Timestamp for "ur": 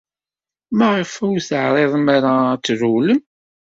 1.27-1.37